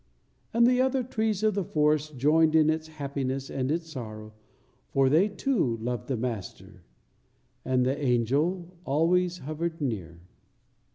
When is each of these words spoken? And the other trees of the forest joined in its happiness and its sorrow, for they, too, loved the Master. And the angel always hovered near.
And 0.51 0.65
the 0.65 0.81
other 0.81 1.03
trees 1.03 1.43
of 1.43 1.53
the 1.53 1.63
forest 1.63 2.17
joined 2.17 2.55
in 2.55 2.71
its 2.71 2.87
happiness 2.87 3.51
and 3.51 3.69
its 3.69 3.91
sorrow, 3.91 4.33
for 4.89 5.09
they, 5.09 5.27
too, 5.27 5.77
loved 5.77 6.07
the 6.07 6.17
Master. 6.17 6.81
And 7.63 7.85
the 7.85 8.01
angel 8.03 8.79
always 8.83 9.37
hovered 9.37 9.79
near. 9.79 10.21